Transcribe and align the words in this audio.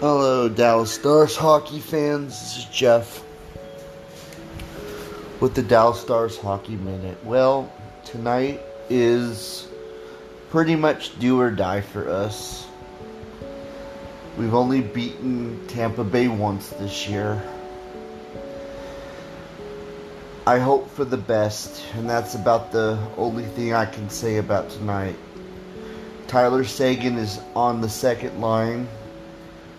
Hello, 0.00 0.48
Dallas 0.48 0.92
Stars 0.92 1.36
hockey 1.36 1.78
fans. 1.78 2.28
This 2.28 2.56
is 2.56 2.64
Jeff 2.64 3.22
with 5.40 5.54
the 5.54 5.62
Dallas 5.62 6.00
Stars 6.00 6.38
Hockey 6.38 6.76
Minute. 6.76 7.22
Well, 7.22 7.70
tonight 8.06 8.62
is 8.88 9.68
pretty 10.48 10.74
much 10.74 11.18
do 11.18 11.38
or 11.38 11.50
die 11.50 11.82
for 11.82 12.08
us. 12.08 12.66
We've 14.38 14.54
only 14.54 14.80
beaten 14.80 15.66
Tampa 15.66 16.02
Bay 16.02 16.28
once 16.28 16.70
this 16.70 17.06
year. 17.06 17.38
I 20.46 20.58
hope 20.60 20.88
for 20.88 21.04
the 21.04 21.18
best, 21.18 21.84
and 21.92 22.08
that's 22.08 22.34
about 22.34 22.72
the 22.72 22.98
only 23.18 23.44
thing 23.44 23.74
I 23.74 23.84
can 23.84 24.08
say 24.08 24.38
about 24.38 24.70
tonight. 24.70 25.16
Tyler 26.26 26.64
Seguin 26.64 27.18
is 27.18 27.38
on 27.54 27.82
the 27.82 27.88
second 27.90 28.40
line. 28.40 28.88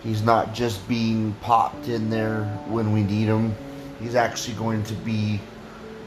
He's 0.02 0.22
not 0.22 0.52
just 0.52 0.86
being 0.88 1.32
popped 1.40 1.88
in 1.88 2.10
there 2.10 2.44
when 2.66 2.92
we 2.92 3.02
need 3.02 3.26
him. 3.26 3.54
He's 4.00 4.16
actually 4.16 4.56
going 4.56 4.82
to 4.84 4.94
be, 4.94 5.40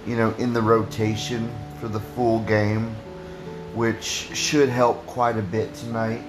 you 0.05 0.17
know, 0.17 0.31
in 0.31 0.51
the 0.51 0.61
rotation 0.61 1.49
for 1.79 1.87
the 1.87 1.99
full 1.99 2.39
game, 2.41 2.93
which 3.73 4.03
should 4.03 4.67
help 4.67 5.05
quite 5.05 5.37
a 5.37 5.41
bit 5.41 5.73
tonight. 5.75 6.21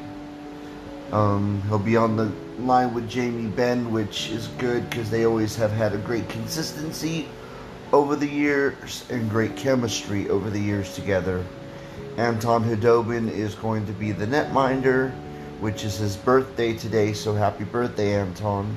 Um, 1.13 1.63
he'll 1.69 1.79
be 1.79 1.97
on 1.97 2.17
the 2.17 2.31
line 2.61 2.95
with 2.95 3.09
Jamie 3.09 3.51
Benn, 3.51 3.93
which 3.93 4.31
is 4.31 4.49
good 4.59 4.89
because 4.89 5.11
they 5.11 5.25
always 5.27 5.57
have 5.57 5.73
had 5.73 5.93
a 5.93 5.99
great 5.99 6.29
consistency 6.29 7.29
over 7.93 8.17
the 8.17 8.29
years 8.29 9.05
and 9.11 9.29
great 9.31 9.57
chemistry 9.57 10.29
over 10.29 10.51
the 10.51 10.59
years 10.59 10.95
together. 10.95 11.45
Anton 12.17 12.65
Khudobin 12.65 13.31
is 13.31 13.55
going 13.57 13.87
to 13.87 13.93
be 13.93 14.13
the 14.13 14.27
netminder 14.27 15.13
which 15.61 15.85
is 15.85 15.97
his 15.99 16.17
birthday 16.17 16.77
today. 16.77 17.13
So 17.13 17.35
happy 17.35 17.65
birthday, 17.65 18.15
Anton. 18.15 18.77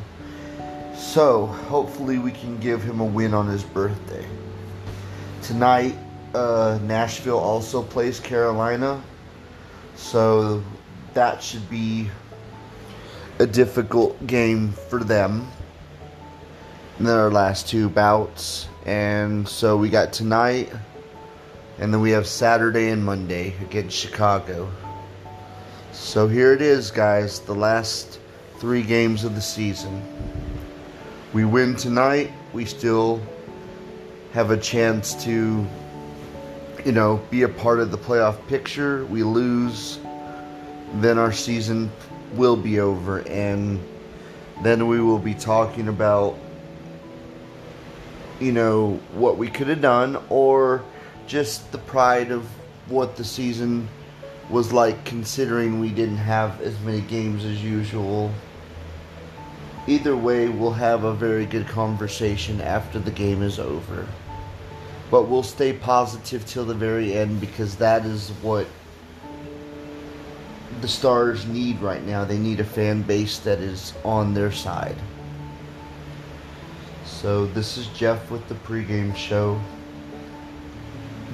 So 0.95 1.45
hopefully 1.45 2.17
we 2.19 2.31
can 2.31 2.59
give 2.59 2.83
him 2.83 2.99
a 2.99 3.05
win 3.05 3.33
on 3.33 3.47
his 3.47 3.63
birthday. 3.63 4.25
Tonight, 5.41 5.95
uh, 6.33 6.79
Nashville 6.83 7.39
also 7.39 7.81
plays 7.81 8.19
Carolina. 8.19 9.01
So 9.95 10.63
that 11.13 11.41
should 11.41 11.69
be 11.69 12.09
a 13.39 13.47
difficult 13.47 14.27
game 14.27 14.71
for 14.71 15.03
them 15.03 15.47
in 16.99 17.05
their 17.05 17.31
last 17.31 17.67
two 17.67 17.89
bouts. 17.89 18.67
And 18.85 19.47
so 19.47 19.77
we 19.77 19.89
got 19.89 20.13
tonight, 20.13 20.71
and 21.77 21.93
then 21.93 22.01
we 22.01 22.11
have 22.11 22.27
Saturday 22.27 22.89
and 22.89 23.03
Monday 23.03 23.55
against 23.61 23.95
Chicago. 23.95 24.69
So 25.91 26.27
here 26.27 26.53
it 26.53 26.61
is, 26.61 26.91
guys, 26.91 27.39
the 27.39 27.55
last 27.55 28.19
three 28.59 28.83
games 28.83 29.23
of 29.23 29.33
the 29.33 29.41
season. 29.41 30.03
We 31.33 31.45
win 31.45 31.75
tonight, 31.75 32.31
we 32.53 32.65
still 32.65 33.19
have 34.33 34.51
a 34.51 34.57
chance 34.57 35.15
to, 35.23 35.65
you 36.85 36.91
know, 36.91 37.19
be 37.31 37.41
a 37.41 37.49
part 37.49 37.79
of 37.79 37.89
the 37.89 37.97
playoff 37.97 38.45
picture. 38.47 39.05
We 39.05 39.23
lose, 39.23 39.99
then 40.95 41.17
our 41.17 41.31
season 41.31 41.91
will 42.33 42.55
be 42.55 42.79
over, 42.79 43.27
and 43.27 43.79
then 44.61 44.87
we 44.87 45.01
will 45.01 45.19
be 45.19 45.33
talking 45.33 45.87
about, 45.87 46.37
you 48.39 48.51
know, 48.51 48.99
what 49.13 49.37
we 49.37 49.47
could 49.47 49.67
have 49.67 49.81
done 49.81 50.21
or 50.29 50.83
just 51.25 51.71
the 51.71 51.79
pride 51.79 52.31
of 52.31 52.47
what 52.87 53.15
the 53.15 53.23
season 53.23 53.87
was 54.49 54.73
like 54.73 55.05
considering 55.05 55.79
we 55.79 55.89
didn't 55.89 56.17
have 56.17 56.59
as 56.61 56.79
many 56.79 57.01
games 57.01 57.45
as 57.45 57.63
usual. 57.63 58.31
Either 59.87 60.15
way, 60.15 60.49
we'll 60.49 60.71
have 60.71 61.03
a 61.03 61.13
very 61.13 61.45
good 61.45 61.67
conversation 61.67 62.59
after 62.61 62.99
the 62.99 63.11
game 63.11 63.43
is 63.43 63.59
over. 63.59 64.07
But 65.11 65.23
we'll 65.23 65.43
stay 65.43 65.73
positive 65.73 66.45
till 66.45 66.65
the 66.65 66.73
very 66.73 67.13
end 67.13 67.41
because 67.41 67.75
that 67.75 68.05
is 68.05 68.29
what 68.41 68.67
the 70.81 70.87
Stars 70.87 71.45
need 71.47 71.79
right 71.79 72.05
now. 72.05 72.23
They 72.23 72.37
need 72.37 72.59
a 72.59 72.63
fan 72.63 73.01
base 73.01 73.39
that 73.39 73.59
is 73.59 73.93
on 74.03 74.33
their 74.33 74.51
side. 74.51 74.95
So, 77.05 77.47
this 77.47 77.77
is 77.77 77.87
Jeff 77.87 78.31
with 78.31 78.47
the 78.47 78.55
pregame 78.55 79.15
show 79.15 79.59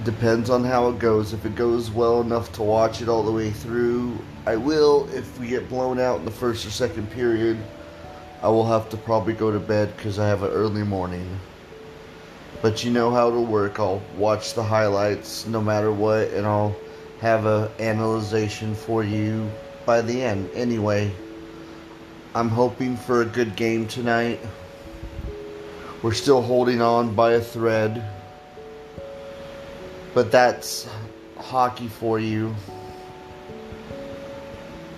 depends 0.06 0.50
on 0.50 0.64
how 0.64 0.88
it 0.90 1.00
goes. 1.00 1.34
If 1.34 1.46
it 1.46 1.56
goes 1.56 1.92
well 1.92 2.22
enough 2.22 2.54
to 2.54 2.64
watch 2.64 3.02
it 3.02 3.10
all 3.10 3.24
the 3.24 3.32
way 3.32 3.52
through, 3.52 4.18
I 4.46 4.56
will. 4.56 5.10
If 5.12 5.38
we 5.40 5.48
get 5.48 5.68
blown 5.68 6.00
out 6.00 6.20
in 6.20 6.26
the 6.26 6.32
first 6.32 6.66
or 6.66 6.70
second 6.70 7.12
period, 7.12 7.58
I 8.42 8.48
will 8.48 8.66
have 8.66 8.88
to 8.90 8.98
probably 8.98 9.34
go 9.34 9.52
to 9.52 9.60
bed 9.60 9.96
because 9.98 10.20
I 10.20 10.28
have 10.28 10.44
an 10.44 10.52
early 10.52 10.84
morning. 10.84 11.28
But 12.62 12.84
you 12.84 12.92
know 12.92 13.12
how 13.12 13.28
it'll 13.28 13.46
work. 13.46 13.80
I'll 13.80 14.02
watch 14.16 14.54
the 14.54 14.64
highlights 14.64 15.48
no 15.48 15.60
matter 15.60 15.92
what, 15.92 16.30
and 16.30 16.46
I'll 16.46 16.76
have 17.20 17.46
a 17.46 17.72
analyzation 17.80 18.76
for 18.76 19.04
you 19.04 19.50
by 19.86 20.02
the 20.02 20.22
end. 20.22 20.50
Anyway, 20.54 21.12
I'm 22.36 22.50
hoping 22.50 22.96
for 22.96 23.22
a 23.22 23.26
good 23.26 23.56
game 23.56 23.88
tonight. 23.88 24.40
We're 26.04 26.14
still 26.14 26.42
holding 26.42 26.82
on 26.82 27.16
by 27.16 27.34
a 27.34 27.42
thread. 27.42 28.04
But 30.16 30.31
that's 30.31 30.88
hockey 31.38 31.90
for 31.90 32.20
you. 32.20 32.56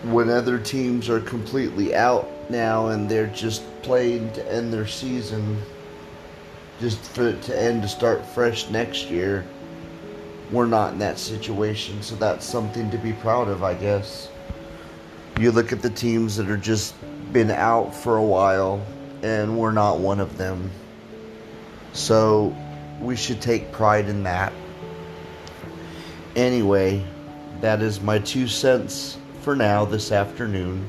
When 0.03 0.29
other 0.29 0.59
teams 0.59 1.09
are 1.09 1.19
completely 1.19 1.95
out 1.95 2.29
now 2.51 2.89
and 2.89 3.09
they're 3.09 3.25
just 3.27 3.63
playing 3.81 4.31
to 4.33 4.51
end 4.51 4.71
their 4.71 4.85
season, 4.85 5.59
just 6.79 6.99
for 6.99 7.29
it 7.29 7.41
to 7.41 7.59
end 7.59 7.81
to 7.81 7.87
start 7.87 8.23
fresh 8.27 8.69
next 8.69 9.09
year, 9.09 9.43
we're 10.51 10.67
not 10.67 10.93
in 10.93 10.99
that 10.99 11.17
situation. 11.17 12.03
So 12.03 12.15
that's 12.15 12.45
something 12.45 12.91
to 12.91 12.97
be 12.99 13.13
proud 13.13 13.47
of, 13.47 13.63
I 13.63 13.73
guess. 13.73 14.29
You 15.39 15.51
look 15.51 15.71
at 15.71 15.81
the 15.81 15.89
teams 15.89 16.37
that 16.37 16.47
are 16.47 16.57
just 16.57 16.93
been 17.33 17.49
out 17.49 17.93
for 17.93 18.17
a 18.17 18.23
while, 18.23 18.85
and 19.23 19.57
we're 19.57 19.71
not 19.71 19.97
one 19.97 20.19
of 20.19 20.37
them. 20.37 20.69
So 21.93 22.55
we 23.01 23.15
should 23.15 23.41
take 23.41 23.71
pride 23.71 24.09
in 24.09 24.21
that. 24.23 24.53
Anyway, 26.37 27.03
that 27.61 27.81
is 27.81 27.99
my 27.99 28.19
two 28.19 28.47
cents 28.47 29.17
for 29.41 29.55
now 29.55 29.83
this 29.83 30.11
afternoon. 30.11 30.87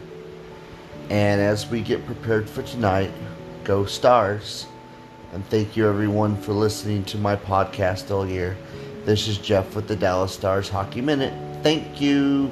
And 1.08 1.40
as 1.40 1.66
we 1.70 1.80
get 1.80 2.04
prepared 2.04 2.50
for 2.50 2.62
tonight, 2.62 3.10
go 3.64 3.86
Stars. 3.86 4.66
And 5.32 5.42
thank 5.46 5.74
you 5.74 5.88
everyone 5.88 6.36
for 6.36 6.52
listening 6.52 7.02
to 7.04 7.16
my 7.16 7.34
podcast 7.34 8.10
all 8.10 8.28
year. 8.28 8.58
This 9.06 9.26
is 9.26 9.38
Jeff 9.38 9.74
with 9.74 9.88
the 9.88 9.96
Dallas 9.96 10.34
Stars 10.34 10.68
Hockey 10.68 11.00
Minute. 11.00 11.32
Thank 11.62 11.98
you. 11.98 12.50